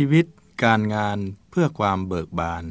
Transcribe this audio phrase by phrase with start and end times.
[0.00, 0.26] ชีวิต
[0.64, 1.18] การงาน
[1.50, 2.64] เพื่อความเบิกบาน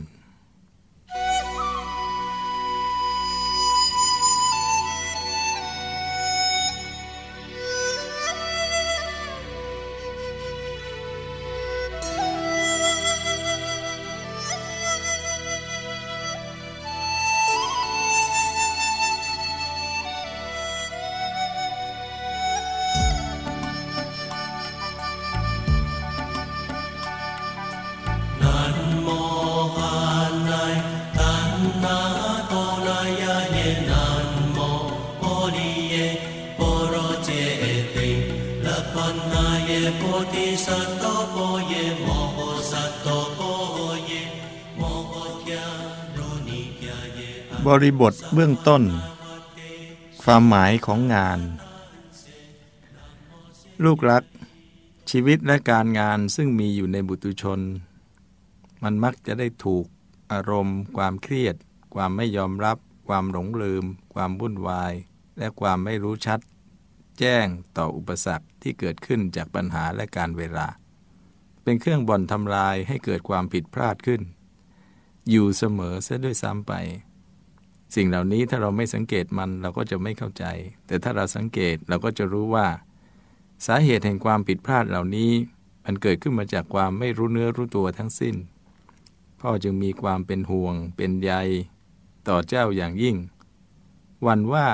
[47.68, 48.84] บริบทเบื้องต้น
[50.24, 51.40] ความหมายของงาน
[53.84, 54.24] ลูกรัก
[55.10, 57.60] ชีวิตและการงานซึ่งมีอยู่ในบุตุชน
[58.84, 59.86] มันมักจะได้ถูก
[60.32, 61.56] อารมณ์ ความเครียด
[61.94, 62.78] ความไม่ยอมรับ
[63.08, 63.84] ความหลงลืม
[64.14, 64.94] ความวุ่นวาย
[65.38, 66.40] และความไม่รู้ชัด
[67.20, 67.46] แจ้ง
[67.78, 70.68] ต่ออุปสรรคที่เกิดขึ้นจากปัญหาและการเวลา
[71.64, 74.22] เป็นเครื่องบ่อนทำลายให้เกิดความผิดพลาดขึ้น
[75.30, 76.74] อยู่เสมอเสียด้วยซ้ำไป
[77.96, 80.46] สิ่งเหล่านี้ถ้าเราไม่สังเกตมันเราก็จะไม่เข้าใจ
[80.88, 82.68] แต่ถ้าเราสังเกตเราก็จะรู้ว่า
[83.68, 85.32] สาเหตุแห่งความผิดพลาดเหล่านี้
[85.86, 88.36] มันเกิดขึ้นมาจากความไม่รู้เนื้อรู้ตัวทั้งสิ้น
[89.40, 91.32] พ่อจึงมีความเป็นห่วง เป็นใย
[92.28, 93.16] ต่อเจ้าอย่างยิ่ง
[94.28, 94.68] วันว่า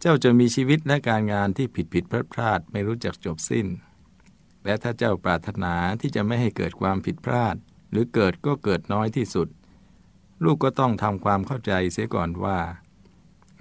[0.00, 3.66] เจ้าจะมีชีวิตและการงานที่ผิดผิดพลาดพลาดไม่รู้จักจบสิ้น
[4.64, 7.56] และถ้าเจ้าปรารถนาที่จะไม่ให้เกิดความผิดพลาด
[7.90, 9.48] หรือเกิดก็เกิดน้อยที่สุด
[10.44, 12.58] ลูกก็ต้องทำความเข้าใจเสียก่อนว่า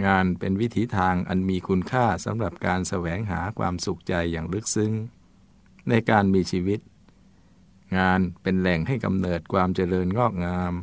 [0.05, 4.93] งานเป็นวิถีทางอันมีคุณค่าสำหรับการแสวงหาความสุขใจอย่างลึกซึ้ง
[5.89, 6.79] ในการมีชีวิต
[7.97, 10.73] งานเป็นแหล่งให้กำเนิดความเจริญงอกงาม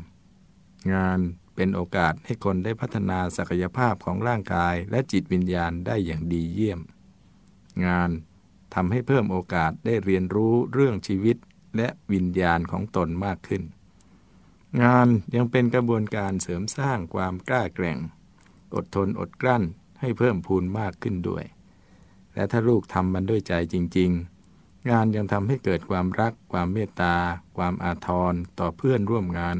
[0.94, 1.20] งาน
[1.54, 6.80] เป็นโอกาสให้คนได้พัฒนาศักยภาพของร่างกายและจิตวิญญาณได้อย่างดีเยี่ยม
[7.86, 8.10] งาน
[8.74, 11.36] ทำให้เพิ่มโอกาสได้เรียนรู้เรื่องชีวิต
[11.76, 13.62] และวิญญาณของตนมากขึ้น
[14.82, 17.98] งานยังเป็นกระบวนการเสริมสร้างความกล้าแกร่ง
[18.74, 19.62] อดทนอดกลั้น
[20.00, 21.44] ให้เพิ่มพูนมากขึ้นด้วย
[22.34, 24.10] และถ้าลูกทำมันด้วยใจจริง
[24.50, 27.16] ๆ งานยังทำให้เกิดความรัก ความเมตตา
[27.56, 29.56] ความอาทรต่อเพื่อนร่วมงาน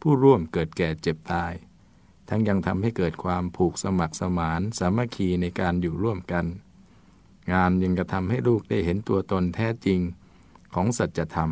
[0.00, 1.52] ผู้ร่วมเกิดแก่เจ็บตาย
[2.28, 6.46] ทั้งยังทำให้เกิดความผูกสมัครสมานสามัคคีในการอยู่ร่วมกัน
[7.52, 10.00] งานยังกระทำให้ลูกได้เห็นตัวตนแท้จริง
[10.74, 11.50] ของสัจธรรม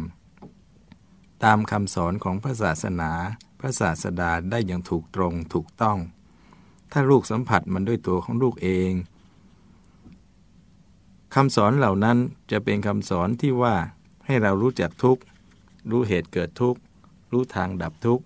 [1.44, 3.10] ตามคำสอนของพระศาสนา
[3.60, 5.98] พระศาสดาได้อย่างถูกตรงถูกต้อง
[6.92, 8.92] ถ้าลูกสัมผัสมันด้วยตัวของลูกเอง
[11.34, 12.18] คำสอนเหล่านั้น
[12.50, 13.74] จะเป็นคำสอนที่ว่า
[14.26, 15.22] ให้เรารู้จักทุกข์
[15.90, 16.80] รู้เหตุเกิดทุกข์
[17.32, 18.24] รู้ทางดับทุกข์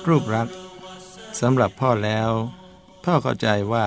[0.08, 0.48] รูปรัก
[1.40, 2.30] สำหรับพ่อแล้ว
[3.04, 3.86] พ่อเข้าใจว่า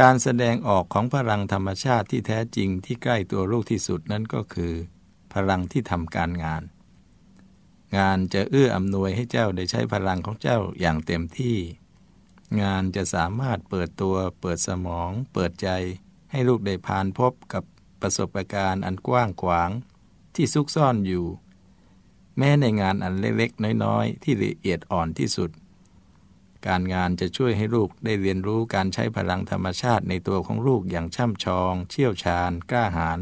[0.00, 4.74] การแสดงออกของพลังธรรมชาติที่แท้จริงที่ใกล้ตัวลูกที่สุดนั้นก็คือ
[5.34, 6.62] พลังที่ทำการงาน
[7.96, 11.56] งานจะเอื้ออำนวยให้เจ้าได้ใช้พลังของเจ้าอย่างเต็มที่
[12.62, 15.68] งานจะสามารถเปิดตัว เปิดสมอง เปิดใจ
[16.30, 17.64] ให้ลูกได้ผ่านพบกับ
[18.00, 19.70] ประสบการณ์อันกว้างขวาง
[20.34, 21.26] ที่ซุกซ่อนอยู่
[22.38, 25.50] แม้ในงานอันเล็กๆ น้อยๆ ที่ละเอียดอ่อนที่สุด
[26.66, 33.20] การงานจะช่วยให้ลูกได้เรียนรู้การใช้พลังธรรมชาติในตัวของลูกอย่างช่ำชอง เชี่ยวชาญ กล้าหาญ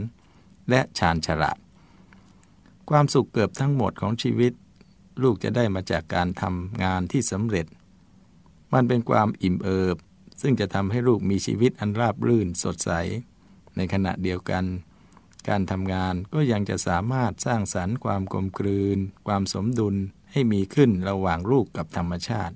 [0.70, 1.58] และชาญฉลาด
[2.88, 4.52] ความสุขเกือบทั้งหมดของชีวิต
[5.22, 7.66] ลูกจะได้มาจากการทำงานที่สำเร็จ
[8.72, 9.96] มันเป็นความอิ่มเอิบ
[10.40, 12.90] ซึ่งจะทำให้ลูกมีชีวิตอันราบรื่นสดใส
[13.76, 14.64] ในขณะเดียวกัน
[15.48, 19.96] การทำงานก็ยังจะสามารถสร้างสรรค์ความกลมกลืน ความสมดุล
[20.32, 22.54] ให้มีขึ้นระหว่างลูกกับธรรมชาติ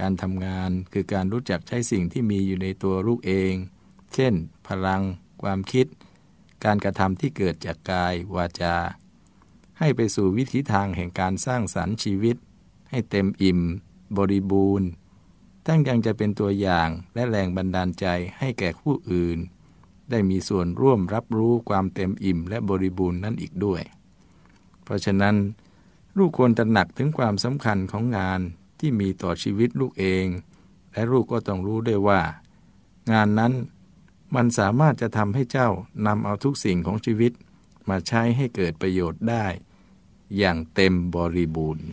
[0.00, 3.54] การทำงานคือการรู้จักใช้สิ่งที่มีอยู่ในตัวลูกเอง
[4.14, 4.34] เช่น
[4.68, 5.02] พลัง
[5.42, 5.86] ความคิด
[6.64, 8.76] การกระทำที่เกิดจากกาย วาจา
[9.78, 12.36] ให้ไปสู่วิถีทางแห่งการสร้างสรรค์ชีวิต
[12.90, 13.60] ให้เต็มอิ่ม
[14.16, 14.88] บริบูรณ์
[15.66, 18.06] ทั้งยังจะเป็นตัวอย่างและแรงบันดาลใจ
[18.38, 19.38] ให้แก่ผู้อื่น
[20.10, 23.82] ได้มีส่วนร่วมรับรู้ความเต็มอิ่มและบริบูรณ์นั่นอีกด้วย
[24.84, 25.36] เพราะฉะนั้น
[26.16, 28.40] ลูกควรตระหนักถึงความสำคัญของงาน
[28.78, 30.26] ที่มีต่อชีวิตลูกเอง
[30.92, 32.20] และลูกก็ต้องรู้ด้วยว่า
[33.12, 33.52] งานนั้น
[34.34, 35.68] มันสามารถจะทำให้เจ้า
[36.06, 37.32] นำเอาทุกสิ่งของชีวิต
[37.88, 39.46] มาใช้ให้เกิดประโยชน์ได้
[40.38, 41.86] อย่างเต็มบริบูรณ์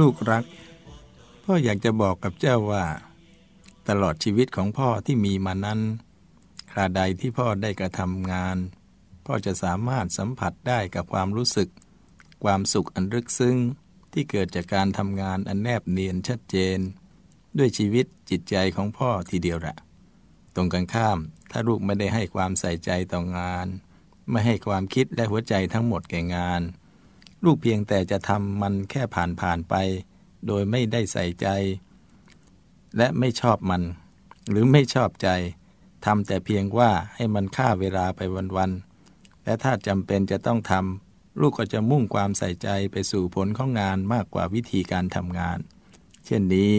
[0.00, 0.44] ลูกรัก
[1.44, 2.86] พ่ออยากจะบอกกับเจ้าว่า
[3.88, 5.80] ตลอดชีวิตของพ่อที่มีมานั้น
[6.70, 8.56] คราใดที่พ่อได้กระทำงาน
[9.26, 11.68] พ่อจะสามารถสัมผัสได้กับความรู้สึก
[12.44, 13.56] ความสุขอันลึกซึ้ง
[14.12, 16.78] ที่เกิดจากการทำงานอันแนบเนียนชัดเจน
[17.58, 19.76] ด้วยชีวิตจิตใจของพ่อทีเดียวละ
[20.54, 21.18] ตรงกันข้าม
[21.50, 23.66] ถ้าลูกไม่ได้ให้ความใส่ใจต่องาน
[24.30, 26.62] ไม่ให้ความคิดและหัวใจทั้งหมดแก่งาน
[27.44, 29.74] ลูกเพียงแต่จะทำมันแค่ผ่านผ่านไป
[30.46, 31.48] โดยไม่ได้ใส่ใจ
[32.96, 33.82] และไม่ชอบมัน
[34.50, 35.28] หรือไม่ชอบใจ
[36.04, 38.20] ทำแต่เพียงว่าให้มันฆ่าเวลาไป
[38.56, 45.58] วันๆและถ้าจำเป็นจะต้องทำลูกก็จะมุ่งความใส่ใจไปสู่ผลของงานมากกว่าวิธีการทำงาน
[46.24, 46.72] เช่นนี้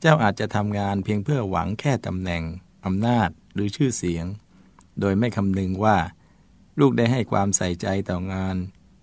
[0.00, 2.42] เจ้าอาจจะทำงานเพียงเพื่อหวังแค่ตำแหน่ง
[2.84, 4.26] อำนาจหรือชื่อเสียง
[5.00, 5.96] โดยไม่คำนึงว่า
[6.80, 8.56] ลูกได้ให้ความใส่ใจต่องาน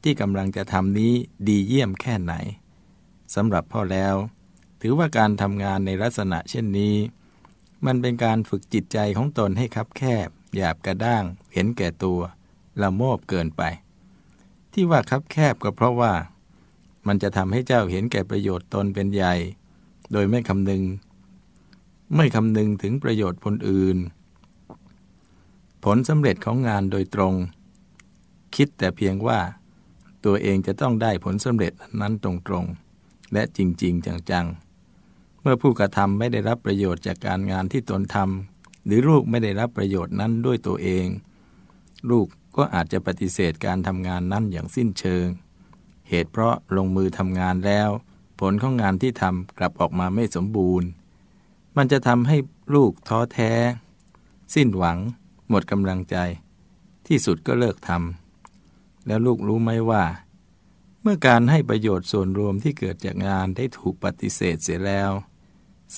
[0.09, 1.13] ที่กำลังจะทำนี้
[1.47, 2.33] ดีเยี่ยมแค่ไหน
[3.35, 4.15] สำหรับพ่อแล้ว
[4.81, 6.95] ถือว่าการทำงานในลักษณะเช่นนี้
[7.85, 11.23] มันเป็นการฝึกจิตใจของตนให้คับแคบ หยาบกระด้าง
[11.53, 12.19] เห็นแก่ตัว
[12.81, 13.63] ละโมบเกินไป
[14.73, 16.13] ที่ว่าคับแคบก็เพราะว่า
[17.07, 19.35] มันจะทำให้เจ้าเห็นแก่ประโยชน์ตนเป็นใหญ่
[20.11, 20.83] โดยไม่คำนึง
[22.15, 23.97] ไม่คำนึงถึงประโยชน์คนอื่น
[25.83, 27.33] ผลสำเร็จของงานโดยตรง
[28.55, 29.39] คิดแต่เพียงว่า
[30.25, 41.07] ตัวเองจะต้องได้ผลสำเร็จนั้นตรงๆ และจริง ๆ จังๆ เมื่อผู้กระทำไม่ได้รับประโยชน์จากการงานที่ตนทำหรือลูกไม่ได้รับประโยชน์นั้นด้วยตัวเอง
[42.09, 42.27] ลูก
[42.57, 45.25] ก็อาจจะปฏิเสธการทำงานนั้นอย่างสิ้นเชิง
[46.09, 47.89] เหตุเพราะลงมือทำงานแล้ว
[48.39, 50.87] ผลของงานที่ทำกลับออกมาไม่สมบูรณ์
[51.77, 52.37] มันจะทำให้
[52.75, 53.51] ลูกท้อแท้
[54.55, 54.97] สิ้นหวัง
[55.49, 56.15] หมดกำลังใจ
[57.07, 58.26] ที่สุดก็เลิกทำ
[59.07, 60.03] แล้วลูกรู้ไหมว่า
[61.01, 65.11] เมื่อการให้ประโยชน์ส่วนรวมที่เกิดจากงานได้ถูกปฏิเสธเสียแล้ว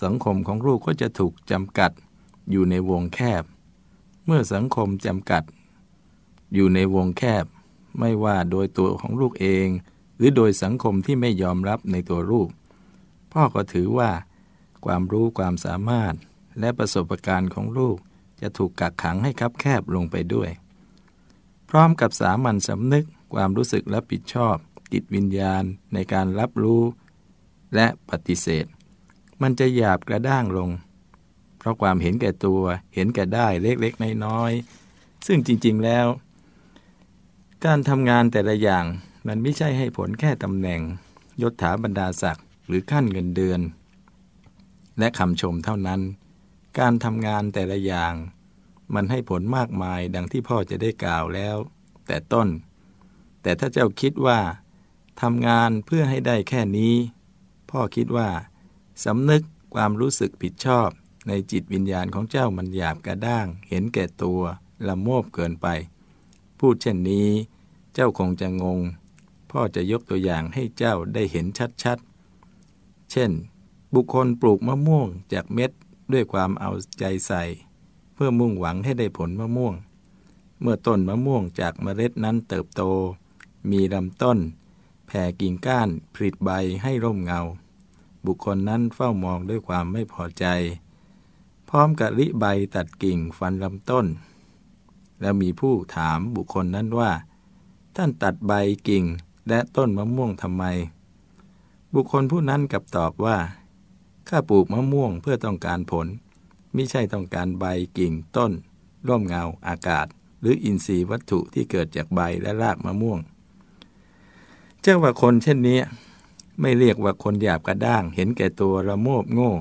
[0.02, 1.92] สังคมของลูกก็จะถูกจำกัด
[2.52, 3.44] อยู่ในวงแคบ
[4.26, 5.44] เมื่อสังคมจำกัด
[6.54, 7.46] อยู่ในวงแคบ
[8.00, 9.68] ไม่ว่าโดยตัวของลูกเอง
[10.18, 12.50] หรือโดยสังคมที่ไม่ยอมรับในตัวลูก
[13.32, 14.12] พ่อก็ถือว่า
[14.86, 16.14] ความรู้ความสามารถ
[16.60, 17.98] และประสบการณ์ของลูก
[18.42, 20.50] จะถูกกักขังให้คับแคบลงไปด้วย
[21.70, 24.56] พร้อมกับสามัญสำนึกความรู้สึกรับผิดชอบ
[24.94, 26.84] จิตวิญญาณในการรับรู้
[27.76, 28.66] และปฏิเสธ
[29.42, 30.70] มันจะหยาบกระด้างลง
[31.58, 32.64] เพราะความเห็นแก่ตัว
[32.96, 36.08] เห็นแก่ได้เล็กๆน้อยๆซึ่งจริงๆแล้ว
[37.66, 38.86] การทำงานแต่ละอย่าง
[39.28, 40.82] มันไม่ใช่ให้ผลแค่ตำแหน่ง
[41.42, 43.62] ยศถาบรรดาศักดิ์หรือขั้นเงินเดือน
[45.00, 46.02] และคำชมเท่านั้น
[46.80, 48.14] การทำงานแต่ละอย่าง
[48.94, 51.58] มันให้ผลมากมายดังที่พ่อจะได้กล่าวแล้ว
[52.08, 52.48] แต่ต้น
[53.42, 54.40] แต่ถ้าเจ้าคิดว่า
[55.22, 56.96] ทำงานเพื่อให้ได้แค่นี้
[57.72, 58.30] พ่อคิดว่า
[59.06, 59.44] สำนึก
[59.76, 60.90] ความรู้สึกผิดชอบ
[61.28, 64.42] ในจิตวิญญาณของเจ้ามันหยาบกระด้าง เห็นแก่ตัว
[64.88, 65.68] ละโมบเกินไป
[66.60, 67.30] พูดเช่นนี้
[67.94, 68.80] เจ้าคงจะงง
[69.52, 71.46] พ่อจะยกตัวอย่างให้เจ้าได้เห็น
[71.84, 73.32] ชัดๆ เช่น
[73.94, 75.72] บุคคลปลูกมะม่วงจากเม็ด
[76.14, 77.44] ด้วยความเอาใจใส่
[78.22, 79.76] พื่อมุ่งหวังให้ได้ผลมะม่วง
[80.62, 82.82] เมื่อต้นมะม่วงจากเมล็ดนั้นเติบโต
[83.72, 84.40] มีลำต้น
[85.08, 86.50] แผ่กิ่งก้านผลิใบ
[86.84, 87.40] ให้ร่มเงา
[88.26, 90.46] บุคคลนั้นเฝ้ามองด้วยความไม่พอใจ
[91.70, 92.46] พร้อมกับลิใบ
[92.76, 94.06] ตัดกิ่งฟันลำต้น
[95.22, 97.12] แล้วมีผู้ถามบุคคลนั้นว่า
[97.96, 98.54] ท่านตัดใบ
[98.88, 99.04] กิ่ง
[99.50, 100.64] และต้นมะม่วงทำไม
[101.94, 103.38] บุคคลผู้นั้นกับตอบว่า
[104.28, 106.08] ข้าปลูกมะม่วงเพื่อต้องการผล
[106.74, 107.66] ไม่ใช่ต้องการใบ
[107.98, 108.52] กิ่งต้น
[109.08, 110.08] ร่มเงาอากาศ
[110.40, 113.20] หรืออินทรีย์วัตถุที่เกิดจากใบและรากมะม่วง
[114.82, 115.80] เจ้าว่าคนเช่นนี้
[116.62, 119.54] ไม่เรียกว่าคนหยาบกระด้าง เห็นแก่ตัวระโมบโง่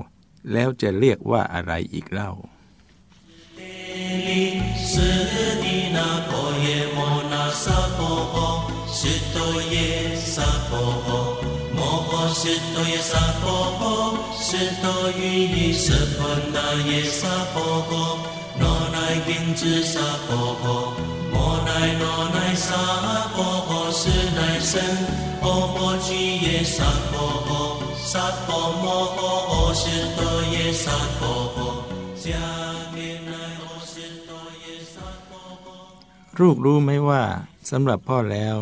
[0.53, 2.31] แล้วจะเรียกว่าอะไรอีกเล่า
[9.01, 9.68] 是多
[12.28, 13.82] 耶萨婆婆，
[14.38, 16.56] 是多于一是婆那
[16.90, 18.18] 耶萨婆婆，
[18.60, 20.92] 诺奈金子萨婆婆，
[21.32, 22.74] 莫奈诺奈萨
[23.34, 24.80] 婆婆是奈神，
[25.40, 27.14] 婆婆居耶萨婆
[27.46, 28.84] 婆，萨婆摩
[29.16, 29.84] 婆是
[30.16, 30.22] 多
[30.54, 31.84] 耶萨婆婆，
[32.16, 32.30] 加
[32.94, 33.32] 给奈
[33.64, 33.94] 我是
[34.28, 35.66] 多耶萨婆婆。
[36.38, 37.22] ลูกรู้ไหมว่า
[37.70, 38.56] สำหรับพ่อแล้ว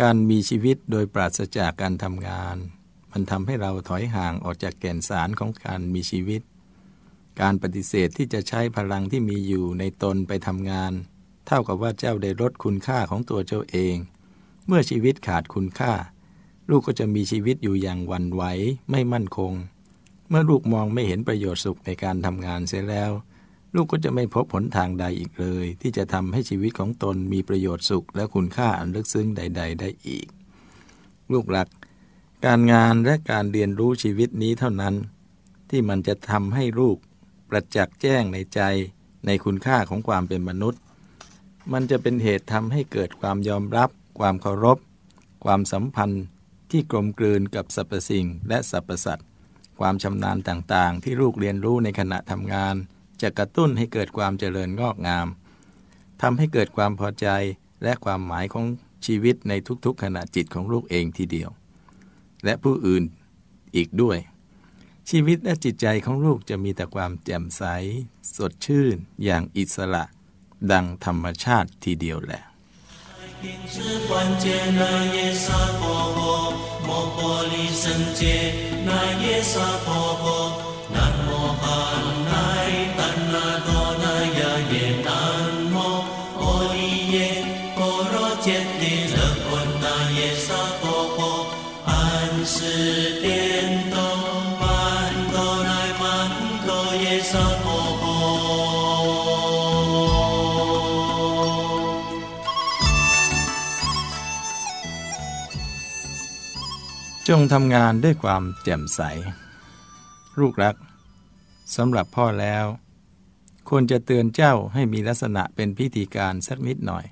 [0.00, 2.56] การมีชีวิตโดยปราศจากการทำงาน
[3.12, 6.42] มันทำให้เราถอยห่างออกจากแก่นสารของการมีชีวิต
[7.40, 10.92] การปฏิเสธที่จะใช้พลังที่มีอยู่ในตนไปทำงาน
[11.46, 13.96] เท่ากับว่าเจ้าได้ลดคุณค่าของตัวเจ้าเอง
[14.66, 15.92] เมื่อชีวิตขาดคุณค่า
[16.70, 18.42] ลูกก็จะมีชีวิตอยู่อย่างวันไหว
[18.90, 19.52] ไม่มั่นคง
[20.28, 23.10] เมื่อลูกมองไม่เห็นประโยชน์สุขในการทำงานเสียแล้ว
[23.74, 30.26] ลูกก็จะไม่พบผลทางใดอีกเลย ที่จะทำให้ชีวิตของตนมีประโยชน์สุข และคุณค่าอันลึกซึ้งใด ๆ ได้อีก
[31.32, 31.68] ลูกหลัก
[32.46, 34.94] การงานและการเรียนรู้ชีวิตนี้เท่านั้น
[35.70, 36.96] ที่มันจะทำให้ลูก
[37.48, 38.60] ประจักษ์แจ้งในใจ
[39.26, 40.80] ในคุณค่าของความเป็นมนุษย์
[41.72, 44.78] มันจะเป็นเหตุทำให้เกิดความยอมรับ ความเคารพ
[45.44, 46.24] ความสัมพันธ์
[46.70, 49.28] ที่กลมกลืนกับสรรพสิ่งและสรรพสัตว์
[49.78, 52.76] ความชำนาญต่างๆ ที่ลูกเรียนรู้ในขณะทำงาน
[53.24, 55.26] จะกระตุ้นให้เกิดความเจริญงอกงาม
[56.22, 57.28] ทำให้เกิดความพอใจ
[57.82, 58.66] และความหมายของ
[59.06, 59.52] ชีวิตใน
[59.84, 61.50] ทุกๆขณะจิตของลูกเองทีเดียว
[62.44, 63.04] และผู้อื่น
[63.76, 64.18] อีกด้วย
[65.10, 67.62] ชีวิตและจิตใจของลูกจะมีแต่ความแจ่มใส
[68.36, 70.04] สดชื่น อย่างอิสระ
[70.70, 72.42] ดังธรรมชาติทีเดียวแหละ
[78.86, 78.90] 南
[80.22, 80.63] 无
[107.30, 109.00] จงทำงานด้วยความแจ่มใส
[110.38, 110.76] ลูกรัก
[111.76, 112.64] สำหรับพ่อแล้ว
[113.68, 117.04] ควรจะเตือนเจ้าให้มีลักษณะเป็นพิธีการสักนิดหน่อย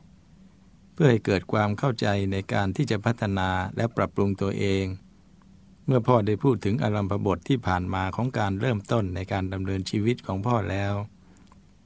[0.93, 4.85] เพื่อให้เกิดความเข้าใจในการที่จะพัฒนาและปรับปรุงตัวเอง
[5.87, 10.95] เมื่อพ่อได้พูดถึงอารัมพบทที่ผ่านมาของการเริ่มต้นในการดำเนินชีวิตของพ่อแล้ว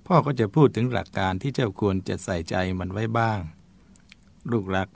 [0.06, 3.38] พ่อก็จะพูดถึงหลักการที่เจ้าควรจะใส่ใจมันไว้บ้าง
[4.50, 4.88] ลูกรัก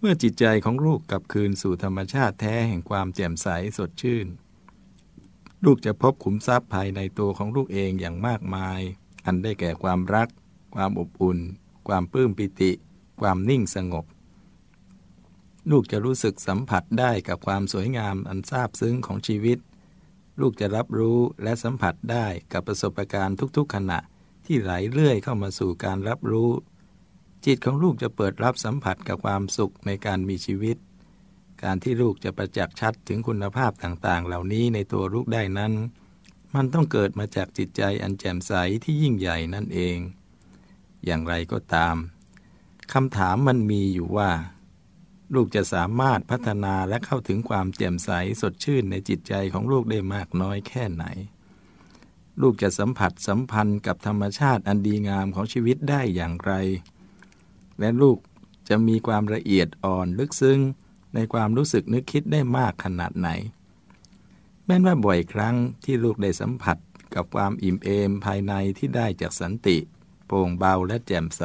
[0.00, 4.26] เมื่อจิตใจของลูกกลับคืนสู่ธรรมชาติแท้แห่งความแจ่มใสสดชื่น
[5.64, 8.80] ลูกจะพบขุมทรัพย์ภายในตัวของลูกเองอย่างมากมาย
[9.26, 10.28] อันได้แก่ความรัก
[10.74, 11.38] ความอบอุ่น
[11.88, 12.72] ความปลื้มปิติ
[13.20, 14.04] ความนิ่งสงบ
[15.70, 19.58] ลูกจะรู้สึกสัมผัสได้กับความสวยงามอันซาบซึ้งของชีวิต
[20.40, 23.98] ลูกจะรับรู้และสัมผัสได้กับประสบการณ์ทุกๆขณะ
[24.46, 26.50] ที่ไหลเลื่อยเข้ามาสู่การรับรู้
[27.50, 30.76] จิตของลูกจะเปิดรับสัมผัสกับความสุขในการมีชีวิต
[31.62, 35.72] การที่ลูกจะประจักษ์ชัดถึงคุณภาพต่างๆ เหล่านี้ในตัวลูกได้นั้น
[36.54, 38.52] มันต้องเกิดมาจากจิตใจอันแจ่มใส
[38.84, 39.98] ที่ยิ่งใหญ่นั่นเอง
[41.04, 41.96] อย่างไรก็ตาม
[42.92, 44.30] คำถามมันมีอยู่ว่า
[45.34, 51.04] ลูกจะสามารถพัฒนาและเข้าถึงความแจ่มใสสดชื่นในจิตใจของลูกได้มากน้อยแค่ไหน
[52.42, 56.54] ลูกจะสัมผัสสัมพันธ์กับธรรมชาติอันดีงามของชีวิตได้อย่างไร
[57.80, 58.18] และลูก
[58.68, 60.60] จะมีความละเอียดอ่อนลึกซึ้ง
[61.14, 63.28] ในความรู้สึกนึกคิดได้มากขนาดไหน
[64.66, 65.54] แม้ว่าบ่อยครั้ง
[65.84, 66.76] ที่ลูกได้สัมผัส
[67.14, 69.76] กับความอิ่มเอมภายในที่ได้จากสันติ
[70.26, 71.42] โปร่งเบาและแจ่มใส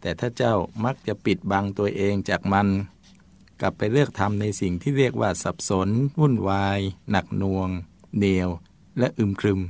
[0.00, 2.68] แต่ถ้าเจ้ามักจะปิดบังตัวเองจากมัน
[3.60, 7.68] กลับไปเลือกทำในสิ่งที่เรียกว่าสับสน วุ่นวาย หนักหน่วง
[8.16, 8.48] เหนียว
[8.98, 9.60] และอึมครึม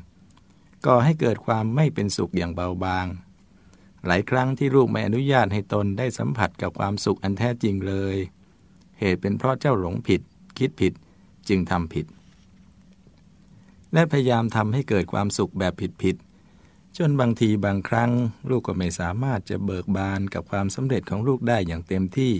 [0.87, 3.07] ก่อให้เกิดความไม่เป็นสุขอย่างเบาบาง
[4.07, 8.16] หลายครั้งที่ลูกไม่อนุญาตให้ตนได้สัมผัสกับความสุขอันแท้จริงเลย
[8.99, 10.21] เหตุเป็นเพราะเจ้าหลงผิด
[10.59, 10.92] คิดผิด
[11.49, 12.07] จึงทำผิด
[13.92, 18.11] และพยายามทำให้เกิดความสุขแบบผิดๆจนบางทีบางครั้ง
[18.50, 22.35] ลูกก็ไม่สามารถจะเบิกบานกับความสำเร็จของลูกได้อย่างเต็มที่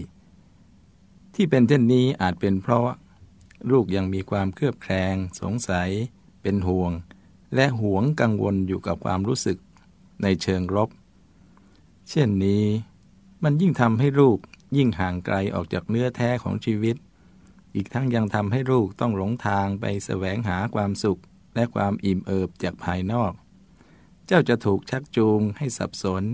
[1.34, 2.88] ที่เป็นเช่นนี้อาจเป็นเพราะ
[3.70, 5.90] ลูกยังมีความเครือบแคลงสงสัย
[6.42, 6.92] เป็นห่วง
[7.54, 9.58] และหวงกังวลอยู่กับความรู้สึก
[10.22, 10.90] ในเชิงลบ
[12.10, 12.64] เช่นนี้
[13.42, 14.38] มันยิ่งทำให้ลูก
[14.76, 16.96] ยิ่งห่างไกลออกจากเนื้อแท้ของชีวิต
[17.74, 21.20] อีกทั้งยังทำให้ลูกต้องหลงทางไปแสวงหาความสุข
[21.54, 23.32] และความอิ่มเอิบจากภายนอก
[24.26, 26.24] เจ้าจะถูกชักจูงให้สับสน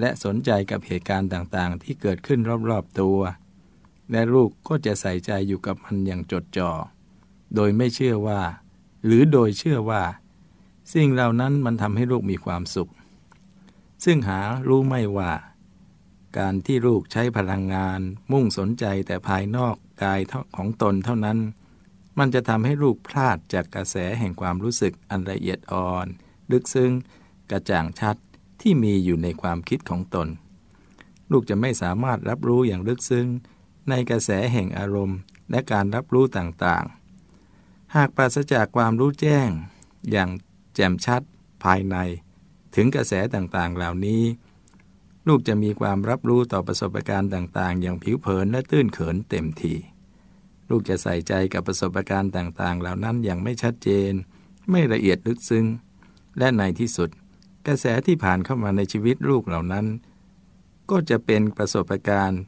[0.00, 3.20] และสนใจกับเหตุการณ์ต่างๆ ที่เกิดขึ้นรอบๆตัว
[4.10, 6.70] และลูกก็จะใส่ใจอยู่กับมันอย่างจดจ่อ
[7.54, 8.40] โดยไม่เชื่อว่า
[9.04, 10.02] หรือโดยเชื่อว่า
[10.92, 12.90] สิ่งเหล่านั้นมันทำให้ลูกมีความสุข
[14.08, 15.32] ซึ่งหารู้ไม่ว่า
[16.38, 18.00] การที่ลูกใช้พลังงาน
[18.32, 20.20] มุ่งสนใจแต่ภายนอกกาย
[20.56, 21.38] ของตนเท่านั้น
[22.18, 26.06] มันจะทำให้ลูกพลาดจากกระแสแห่งความรู้สึกอันละเอียดอ่อน
[26.52, 26.92] ลึกซึ้ง
[27.50, 28.16] กระจ่างชัด
[28.60, 30.28] ที่มีอยู่ในความคิดของตน
[31.30, 33.26] ลูกจะไม่สามารถรับรู้อย่างลึกซึ้ง
[33.88, 35.18] ในกระแสแห่งอารมณ์
[35.50, 39.48] และการรับรู้ต่างๆ หากปราศจากความรู้แจ้ง
[40.10, 40.30] อย่าง
[40.74, 41.22] แจ่มชัด
[41.64, 41.96] ภายใน
[42.76, 44.22] ถึงกระแสต่างๆ เหล่านี้
[45.28, 49.74] ลูกจะมีความรับรู้ต่อประสบการณ์ต่างๆ อย่างผิวเผินและตื้นเขินเต็มที
[50.70, 54.12] ลูกจะใส่ใจกับประสบการณ์ต่างๆ เหล่านั้นอย่างไม่ชัดเจน
[54.70, 55.66] ไม่ละเอียดลึกซึ้ง
[56.38, 57.10] และในที่สุด
[57.66, 59.86] กระแสที่ผ่านเข้ามาในชีวิตลูกเหล่านั้น
[60.90, 62.42] ก็จะเป็นประสบการณ์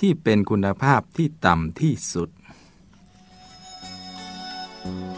[0.00, 2.30] ที่เป็นคุณภาพที่ต่ำที่สุด
[4.84, 5.17] thank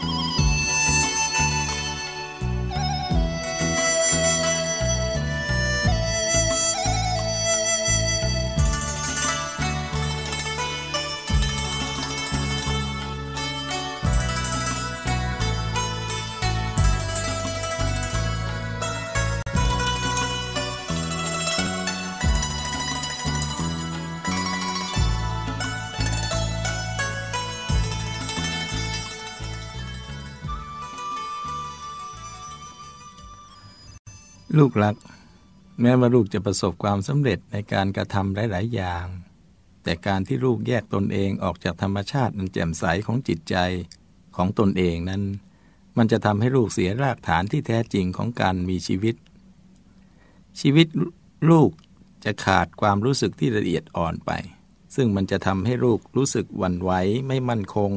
[34.57, 34.95] ลูกรัก
[35.81, 39.05] แม้ว่าลูกจะประสบความสำเร็จในการกระทำหลาย ๆ อย่าง
[39.83, 43.55] แต่การที่ลูกแยกตนเองออกจากธรรมชาติอันแจ่มใสของจิตใจ
[44.35, 45.23] ของตนเองนั้น
[45.97, 49.15] มันจะทำให้ลูกเสียรากฐานที่แท้จริงของการมีชีวิต
[50.59, 50.87] ชีวิต
[51.49, 51.71] ลูก
[52.25, 54.31] จะขาดความรู้สึกที่ละเอียดอ่อนไป
[54.95, 56.91] ซึ่งมันจะทำให้ลูกรู้สึกวันไหว
[57.27, 57.91] ไม่มั่นคง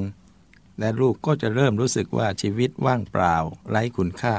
[0.79, 3.37] และลูกก็จะเริ่มรู้สึกว่าชีวิตว่างเปล่า
[3.71, 4.37] ไร้คุณค่า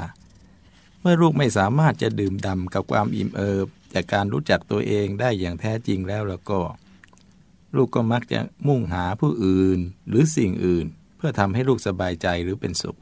[1.08, 6.60] มื่อลูกไม่สามารถจะดื่มด่ำกับความอิ่มเอิบจากการรู้จักตัวเองได้อย่างแท้จริงแล้วแล้วก็
[7.76, 10.86] ลูกก็มักจะมุ่งหาผู้อื่นหรือสิ่งอื่น
[11.18, 12.98] เพื่อทำให้ลูกสบายใจหรือเป็นสุข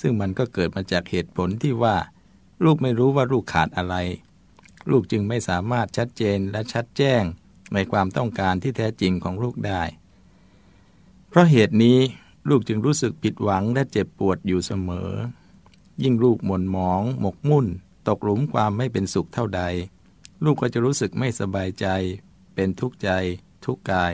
[0.00, 1.96] ซึ่งมันก็เกิดมาจากเหตุผลที่ว่า
[2.64, 3.96] ลูกไม่รู้ว่าลูกขาดอะไร
[4.90, 7.22] ลูกจึงไม่สามารถชัดเจนและชัดแจ้ง
[7.74, 9.82] ในความต้องการที่แท้จริงของลูกได้
[11.28, 11.98] เพราะเหตุนี้
[12.48, 15.10] ลูกจึงรู้สึกผิดหวังและเจ็บปวดอยู่เสมอ
[16.02, 17.66] ยิ่งลูกหม่นหมอง หมกมุ่น
[18.08, 19.62] ตกหลุมความไม่เป็นสุขเท่าใด
[20.44, 21.86] ลูกก็จะรู้สึกไม่สบายใจ
[22.54, 23.10] เป็นทุกข์ใจ
[23.64, 24.12] ทุกข์กาย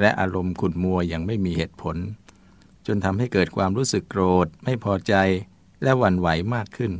[0.00, 1.96] และอารมณ์ขุ่นมัวอย่างไม่มีเหตุผล
[2.86, 5.14] จนทำให้เกิดความรู้สึกโกรธ ไม่พอใจ
[5.82, 6.92] และหวั่นไหวมากขึ้น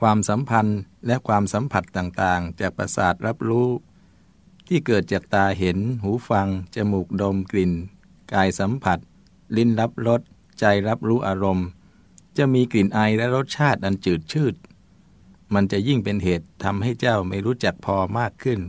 [0.00, 3.68] ความสัมพันธ์และความสัมผัสต่างๆ จากประสาทรับรู้
[4.68, 7.72] ที่เกิดจากตาเห็น หูฟัง จมูกดมกลิ่น
[8.32, 8.98] กายสัมผัส
[9.56, 10.20] ลิ้นรับรส
[10.60, 11.66] ใจรับรู้อารมณ์
[12.38, 14.54] จะมีกลิ่นไอและรสชาติอันจืดชืด
[15.54, 18.60] มันจะยิ่งเป็นเหตุทำให้เจ้าไม่รู้จักพอมากขึ้น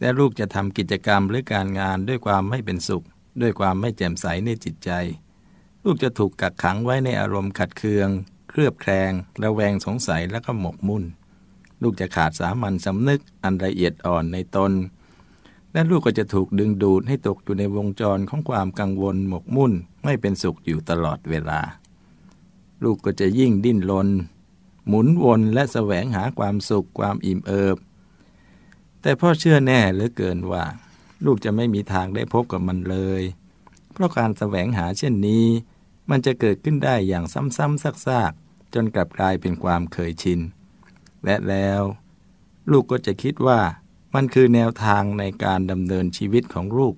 [0.00, 3.04] และลูกจะทำกิจกรรมหรือการงานด้วยความไม่เป็นสุข
[3.40, 4.90] ด้วยความไม่แจ่มใสในจิตใจ
[5.84, 8.08] ลูกจะถูกกักขังไว้ในอารมณ์ขัดเคือง
[8.48, 9.10] เครือบแคลง
[9.42, 11.04] ระแวงสงสัยและก็หมกมุ่น
[11.82, 14.72] ลูกจะขาดสามัญสำนึกอันละเอียดอ่อนในตน
[15.72, 19.72] และลูกก็จะถูกดึงดูดให้ตกอยู่ในวงจรของความกังวลหมกมุ่น
[20.04, 21.60] ไม่เป็นสุขอยู่ตลอดเวลา
[22.82, 24.08] ลูกก็จะยิ่งดิ้นรน
[24.86, 27.76] หมุนวนและแสวงหาความสุขความอิ่มเอิบ
[29.00, 30.64] แต่พ่อเชื่อแน่เหลือเกินว่า
[31.24, 33.22] ลูกจะไม่มีทางได้พบกับมันเลย
[33.92, 35.46] เพราะการแสวงหาเช่นนี้
[36.10, 40.40] มันจะเกิดขึ้นได้อย่างซ้ำๆซากๆ จนกลับกลายเป็นความเคยชิน
[41.24, 41.82] และแล้ว
[42.70, 43.60] ลูกก็จะคิดว่า
[44.14, 46.94] มันคือแนวทางในการดำเนินชีวิตของลูก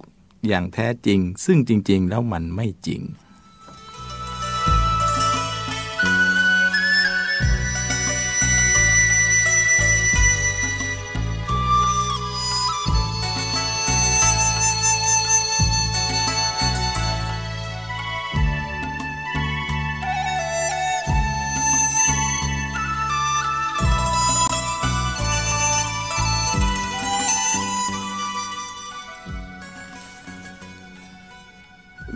[0.47, 3.01] อย่างแท้จริง ซึ่งจริง ๆ แล้วมันไม่จริง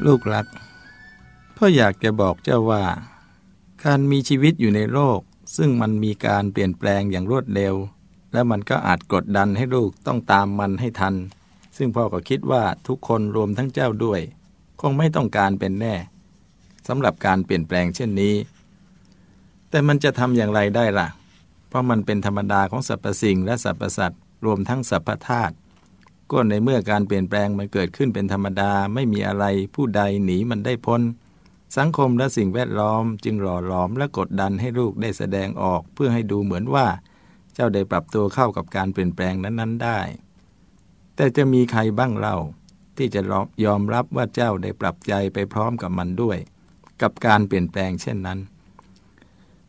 [0.08, 0.46] ลูกรัก
[1.56, 2.84] พ่ออยากจะบอกเจ้าว่า
[3.84, 5.20] การมีชีวิตอยู่ในโลก
[5.56, 7.74] ซึ่งมันมีการเปลี่ยนแปลงอย่างรวดเร็ว
[8.32, 11.14] และมันก็อาจกดดันให้ลูกต้องตามมันให้ทัน
[11.76, 14.20] ซึ่งพ่อก็คิดว่าทุกคนรวมทั้งเจ้าด้วย
[14.80, 15.94] คงไม่ต้องการเป็นแน่
[16.88, 18.34] สำหรับการเปลี่ยนแปลงเช่นนี้
[19.70, 21.08] แต่มันจะทำอย่างไรได้ล่ะ
[21.68, 25.54] เพราะมันเป็นธรรมดาของสรรพสิ่งและสรรพสัตว์รวมทั้งสรรพธาตุ
[26.30, 31.00] ก็ในเมื่อการเปลี่ยนแปลงมันเกิดขึ้นเป็นธรรมดาไม่มีอะไรผู้ใดหนีมันได้พ้น
[31.76, 36.86] สังคมและสิ่งแวดล้อมจึงหล่อหลอมและกดดันให้ลูกได้แสดงออกเพื่อให้ดูเหมือนว่า
[37.54, 39.98] เจ้าได้ปรับตัวเข้ากับการเปลี่ยนแปลงนั้นๆได้
[41.16, 42.36] แต่จะมีใครบ้างเล่า
[42.96, 43.20] ที่จะ
[43.64, 46.38] ยอมรับว่าเจ้าได้ปรับใจไปพร้อมกับมันด้วย
[47.02, 48.38] กับการเปลี่ยนแปลงเช่นนั้น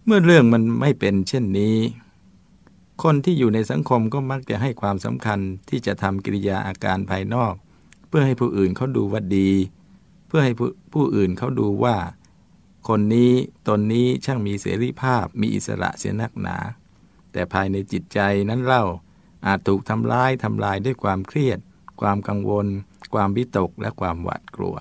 [0.06, 1.76] เมื่อเรื่องมันไม่เป็นเช่นนี้
[3.03, 7.53] คนที่อยู่ในสังคมก็มักจะให้ความสำคัญที่จะทำกิริยาอาการภายนอก
[8.07, 9.51] เพื่อให้ผู้อื่นเขาดูว่าดี
[10.27, 11.95] เพื่อให้ผู้ผู้อื่นเขาดูว่า
[12.88, 13.31] คนนี้
[13.67, 16.57] ตนนี้ช่างมีเสรีภาพมีอิสระเสียนักหนา
[17.31, 18.83] แต่ภายในจิตใจนั้นเล่า
[19.45, 21.59] อาจถูกทำร้ายทำลายด้วยความเครียด
[22.01, 22.67] ความกังวล
[23.13, 24.75] ความวิตกและความหวาดกลัว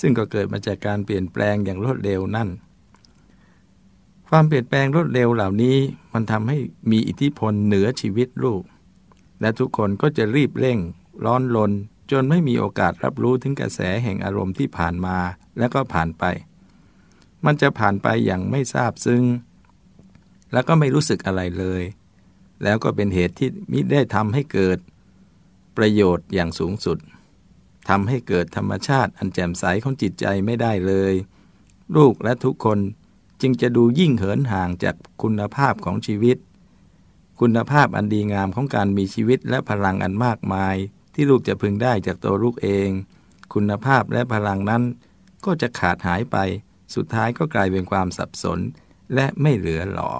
[0.00, 2.48] ซึ่งก็เกิดมาจากการเปลี่ยนแปลงอย่างรวดเร็วนั่น
[4.34, 5.76] ความเปลี่ยนแปลงรวดเร็วเหล่านี้
[6.12, 6.58] มันทำให้
[6.90, 8.62] มีอิทธิพลเหนือชีวิตลูก
[9.40, 10.78] และทุกคนก็จะรีบเร่ง
[11.24, 11.72] ร้อนลน
[12.10, 15.16] จนไม่มีโอกาสรับรู้ถึงกระแสแห่งอารมณ์ที่ผ่านมา
[15.58, 16.24] แล้วก็ผ่านไป
[17.44, 19.24] มันจะผ่านไปอย่างไม่ทราบซึ้ง
[20.52, 21.82] แล้วก็ไม่รู้สึกอะไรเลย
[22.62, 24.78] แล้วก็เป็นเหตุที่มิได้ทำให้เกิด
[25.76, 26.98] ประโยชน์อย่างสูงสุด
[27.88, 31.14] ทำให้เกิดธรรมชาติอันแจ่มใสของจิตใจไม่ได้เลย
[31.96, 32.78] ลูกและทุกคน
[33.42, 36.36] จึงจะดูยิ่งเหินห่างจากคุณภาพของชีวิต
[37.40, 40.76] คุณภาพอันดีงามของการมีชีวิตและพลังอันมากมาย
[41.14, 42.88] ที่ลูกจะพึงได้จากตัวลูกเอง
[43.54, 44.82] คุณภาพและพลังนั้น
[45.44, 46.36] ก็จะขาดหายไป
[46.94, 48.58] สุดท้ายก็กลายเป็นความสับสน
[49.14, 50.12] และไม่เหลือหลอ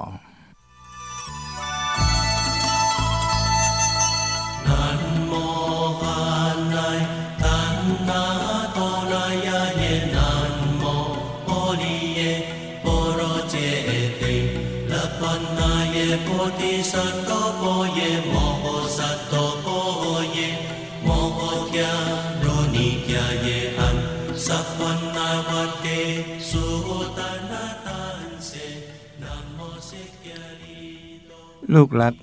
[31.74, 32.14] ลูกรัก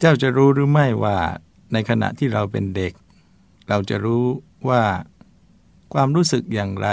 [0.00, 1.18] เจ้าจะรู้หรือไม่ว่า
[1.72, 2.92] ในขณะที่เราเป็นเด็ก
[3.68, 4.24] เราจะรู้
[4.68, 4.82] ว่า
[5.92, 6.88] ความรู้สึกอย่างไร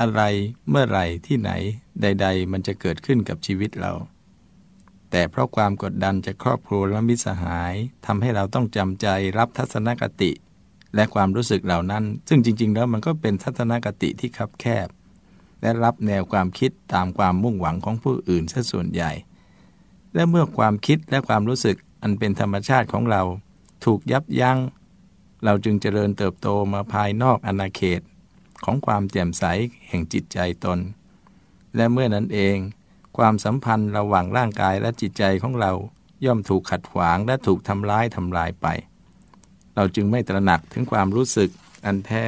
[0.00, 0.20] อะไร
[0.68, 1.50] เมื่อไรที่ไหน
[2.02, 3.92] ใด ๆ มันจะเกิดขึ้นกับชีวิตเรา
[5.10, 7.74] แต่เพราะความกดดันจากครอบครัวและมิตรสหาย
[8.06, 9.06] ทำให้เราต้องจำใจ
[9.38, 10.30] รับทัศนคติ
[10.94, 14.88] และความรู้สึกเหล่านั้น ซึ่งจริง ๆ แล้วมันก็เป็นทัศนคติที่คับแคบ
[15.60, 19.12] และรับแนวความคิดตามความมุ่งหวังของผู้อื่นซะส่วนใหญ่
[20.14, 23.22] และเมื่อความคิดและความรู้สึกอันเป็นธรรมชาติของเรา
[23.84, 24.58] ถูกยับยัง้ง
[25.44, 28.00] เราจึงเจริญเติบโตมาภายนอกอาณาเขต
[28.64, 29.44] ของความแจ่มใส
[29.88, 30.78] แห่งจิตใจตน
[31.76, 32.56] และเมื่อนั้นเอง
[33.16, 35.72] ความสัมพันธ์ระหว่างร่างกายและจิตใจของเรา
[36.24, 38.66] ย่อมถูกขัดขวางและถูกทำร้ายทำลายไป
[39.74, 41.50] เราจึงไม่ตระหนักถึงความรู้สึก
[41.84, 42.26] อันแท้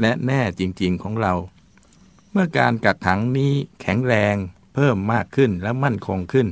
[0.00, 1.34] และแน่จริง ๆของเรา
[2.30, 4.36] เมื่อการกักขังนี้แข็งแรง
[4.74, 6.48] เพิ่มมากขึ้นและมั่นคงขึ้น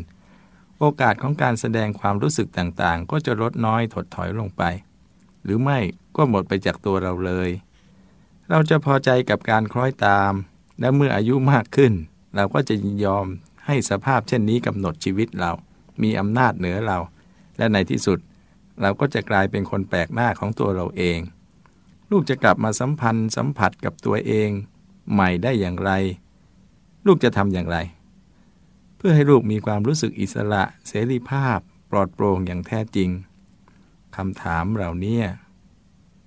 [0.83, 4.62] โอกาสของการแสดงความรู้สึกต่างๆ ก็จะลดน้อยถดถอยลงไป
[5.45, 5.79] หรือไม่
[6.16, 7.51] ก็หมดไปจากตัวเราเลย
[8.51, 10.33] เราจะพอใจกับการคล้อยตาม
[10.81, 11.93] และเมื่ออายุมากขึ้น
[12.37, 13.27] เราก็จะยอม
[13.66, 15.53] ให้สภาพเช่นนี้กำหนดชีวิตเรา
[16.03, 16.99] มีอำนาจเหนือเรา
[17.59, 18.19] และในที่สุด
[18.81, 21.19] เราก็จะกลายเป็นคนแปลกหน้าของตัวเราเอง
[22.11, 24.51] ลูกจะกลับมาสัมพันธ์สัมผัสกับตัวเอง
[25.12, 25.90] ใหม่ได้อย่างไร
[27.07, 27.79] ลูกจะทำอย่างไร
[29.03, 31.59] เพื่อให้ลูกมีความรู้สึกอิสระ เสรีภาพ
[31.91, 33.11] ปลอดโปร่งอย่างแท้จริง
[34.17, 35.21] คำถามเหล่านี้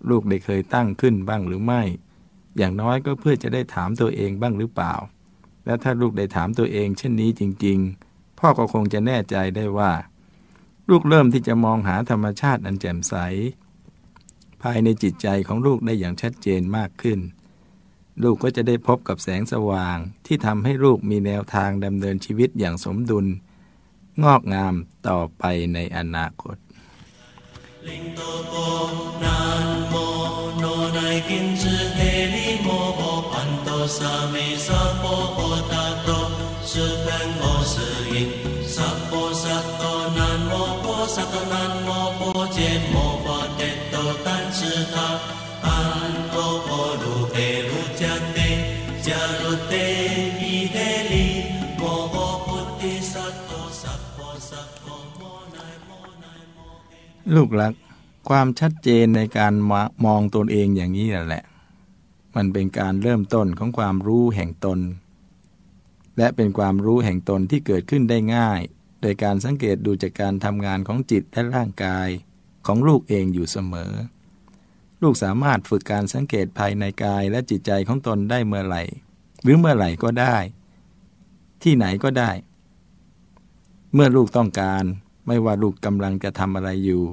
[0.10, 1.82] ลูกได้เคยตั้งขึ้นบ้างหรือไม่
[2.58, 4.94] อย่างน้อยก็เพื่อจะได้ถามตัวเองบ้างหรือเปล่า
[5.66, 7.78] และถ้าลูกได้ถามตัวเองเช่นนี้จริง
[8.10, 9.92] ๆ พ่อก็คงจะแน่ใจได้ว่า
[10.90, 13.16] ลูกเริ่มที่จะมองหาธรรมชาติอันแจ่มใส
[14.62, 17.20] ภายในจิตใจของลูกได้อย่างชัดเจนมากขึ้น
[18.22, 23.26] ลูกก็จะได้พบกับแสงสว่างที่ทำให้ลูกมีแนวทางดำเนินชีวิตอย่างสมดุล
[24.24, 24.74] งอกงาม
[25.08, 26.58] ต่อไปในอนาคต
[27.88, 28.54] ลิงโตโป
[29.24, 29.96] นานโม
[30.60, 31.00] โนไน
[31.30, 32.00] กินจืเฮ
[32.34, 35.04] ลิโมโอปันโตสามิสาโป
[35.36, 35.40] โอ
[35.72, 36.10] ตาโต
[36.72, 38.30] สุเปนโอสือิน
[38.76, 39.12] สัพโป
[39.44, 39.84] สัต
[40.18, 40.86] นันโมโป
[42.54, 42.58] เจ
[42.92, 43.96] โมฟาเตโต
[44.26, 57.74] ตันชืทาอันโตโลูกหลัก
[58.30, 59.54] ความชัดเจนในการ
[60.06, 61.44] มองตนเองอย่างนี้แหละ
[62.36, 64.80] มันเป็นการเริ่มต้นของความรู้แห่งตน
[66.18, 68.60] และเป็นความรู้แห่งตนที่เกิดขึ้นได้ง่าย
[69.02, 72.08] โดยการสังเกตดูจากการทำงานของจิตและร่างกาย
[72.68, 73.92] ของลูกเองอยู่เสมอ
[75.04, 78.84] ลูกสามารถฝึกการสังเกตภายในกายและจิตใจของตนได้เมื่อไหร่
[79.44, 80.38] หรือเมื่อไหร่ก็ได้
[81.64, 82.32] ที่ไหนก็ได้
[83.94, 84.84] เมื่อลูกต้องการ
[85.28, 87.04] ไม่ว่าลูกกำลังจะทำอะไรอยู่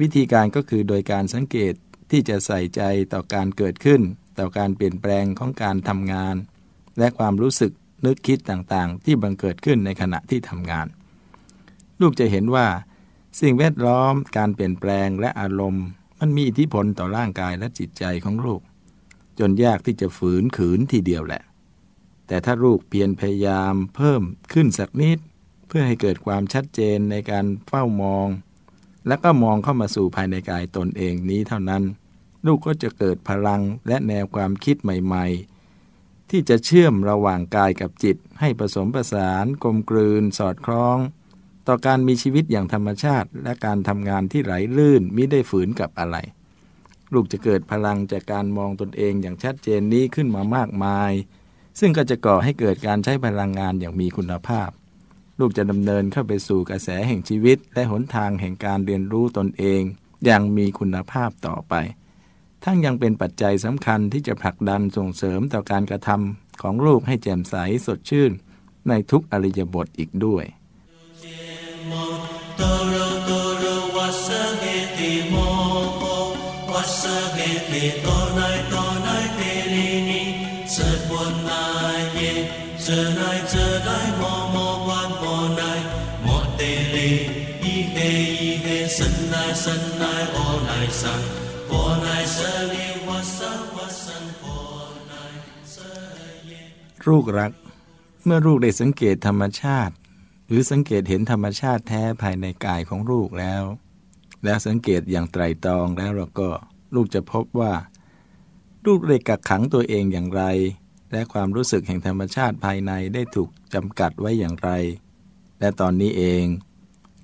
[0.00, 1.74] วิธีการก็คือโดยการสังเกต
[2.10, 4.00] ที่จะใส่ใจต่อการเกิดขึ้น
[4.38, 6.34] ต่อการเปลี่ยนแปลงของการทำงาน
[6.98, 7.72] และความรู้สึก
[8.06, 10.86] นึกคิดต่างๆ ที่บังเกิดขึ้นในขณะที่ทำงาน
[12.00, 12.66] ลูกจะเห็นว่า
[13.40, 15.86] สิ่งแวดล้อม การเปลี่ยนแปลงและอารมณ์
[16.18, 18.60] มันมีอิทธิพลต่อร่างกายและจิตใจของลูก
[19.38, 21.42] จนยากที่จะฝืนขืนทีเดียวแหละ
[22.26, 25.18] แต่ถ้าลูกเพียรพยายามเพิ่มขึ้นสักนิด
[25.68, 28.28] เพื่อให้เกิดความชัดเจนในการเฝ้ามอง
[29.06, 31.82] และก็มองเข้ามาสู่ภายในกายตนเองนี้เท่านั้น
[32.46, 35.26] ลูกก็จะเกิดพลังและแนวความคิดใหม่
[35.78, 40.98] ๆ ที่จะเชื่อมระหว่างกายกับจิตให้ผสมประสานกลมกลืนสอดคล้อง
[41.68, 46.16] ต่อการมีชีวิตอย่างธรรมชาติ และการทำงานที่ไหลลื่นมิได้ฝืนกับอะไร
[47.14, 51.12] ลูกจะเกิดพลังจากการมองตนเองอย่างชัดเจนนี้ขึ้นมามากมาย
[51.80, 54.70] ซึ่งก็จะก่อให้เกิดการใช้พลังงานอย่างมีคุณภาพ
[55.40, 59.82] ลูกจะดำเนินเข้าไปสู่กระแสแห่งชีวิต และหนทางแห่งการเรียนรู้ตนเอง
[60.24, 61.74] อย่างมีคุณภาพต่อไป
[62.64, 67.54] ทั้งยังเป็นปัจจัยสำคัญที่จะผลักดันส่งเสริมต่อการกระทำของลูกให้แจ่มใส
[67.86, 68.32] สดชื่น
[68.88, 70.44] ในทุกอริยบทอีกด้วย
[97.06, 97.52] ลูกรัก
[98.24, 99.94] เมื่อลูกได้สังเกตธรรมชาติ
[100.46, 103.62] หรือสังเกตเห็นธรรมชาติแท้ภายในกายของลูกแล้ว
[104.44, 106.48] แล้วสังเกตอย่างไตรตรองแล้วเราก็
[106.94, 107.72] ลูกจะพบว่า
[108.86, 110.42] ลูกได้กักขังตัวเองอย่างไร
[111.12, 114.70] และความรู้สึกแห่งธรรมชาติภายในได้ถูกจำกัดไว้อย่างไร
[115.60, 116.44] และตอนนี้เอง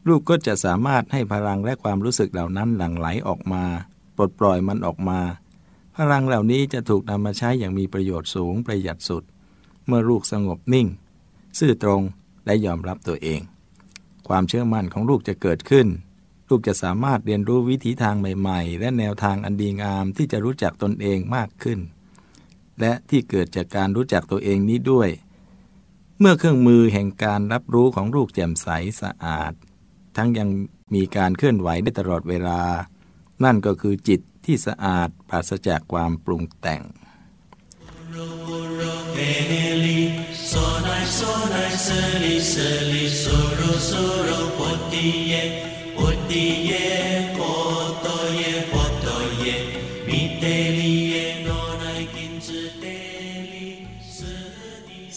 [0.09, 3.65] ลูกก็จะสามารถให้พลังและความรู้สึกเหล่านั้นหลั่งไหลออกมา
[4.17, 5.21] ปลดปล่อยมันออกมา
[5.97, 9.25] พลังเหล่านี้จะถูกนำมาใช้อย่างมีประโยชน์สูงประหยัดสุด
[9.87, 10.87] เมื่อลูกสงบนิ่ง
[11.59, 12.03] ซื่อตรง
[12.44, 13.40] และยอมรับตัวเอง
[14.28, 15.88] ความเชื่อมั่นของลูกจะเกิดขึ้น
[16.48, 21.78] ลูกจะสามารถเรียนรู้วิถีทางใหม่ๆ และแนวทางอันดีงามที่จะรู้จักตนเองมากขึ้น
[22.81, 25.09] และที่เกิดจากการรู้จักตัวเองนี้ด้วย
[26.18, 28.68] เมื่อเครื่องมือแห่งการรับรู้ของลูกแจ่มใส
[29.02, 29.52] สะอาด
[30.16, 30.48] ทั้งยัง
[30.94, 32.61] มีการเคลื่อนไหวได้ตลอดเวลา
[33.44, 36.83] นั่นก็คือจิตที่สะอาดปราศจากความปรุงแต่ง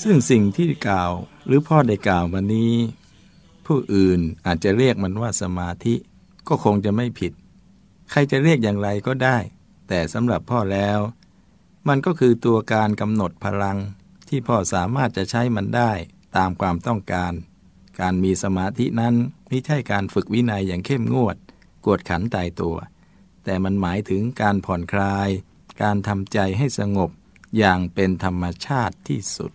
[0.08, 1.12] ซึ่งสิ่งที่กล่าว
[1.48, 2.74] หรือพ่อได้กล่าวมานี้
[3.66, 5.96] ผู้อื่นอาจจะเรียกมันว่าสมาธิ
[6.48, 7.32] ก็คงจะไม่ผิด
[8.12, 9.38] ใครจะเรียกอย่างไรก็ได้
[9.88, 11.00] แต่สำหรับพ่อแล้ว
[11.88, 13.78] มันก็คือตัวการกำหนดพลัง
[14.28, 15.92] ที่พ่อสามารถจะใช้มันได้
[16.38, 17.34] ตามความต้องการ
[18.00, 19.16] การมีสมาธินั้น
[19.48, 21.38] ไม่ใช่การฝึกวินัยอย่างเข้มงวด
[21.86, 22.78] กวดขันตายตัว
[23.44, 25.30] แต่มันหมายถึงการผ่อนคลาย
[25.82, 27.10] การทำใจให้สงบ
[27.58, 29.52] อย่างเป็นธรรมชาติที่สุด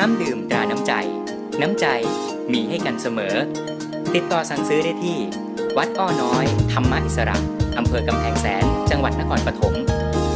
[0.00, 0.92] น้ำดื่มตราน้ำใจ
[1.60, 1.86] น้ำใจ
[2.52, 3.34] มีให้กันเสมอ
[4.14, 5.18] ติดต่อสั่งซื้อได้ที่
[5.76, 7.36] วัดอ้อน้อย ธรรมอิสระ
[7.78, 9.74] อำเภอกำแพงแสน จังหวัดนครปฐม